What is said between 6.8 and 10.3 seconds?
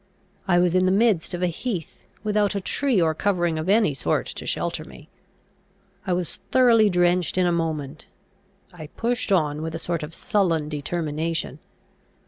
drenched in a moment. I pushed on with a sort of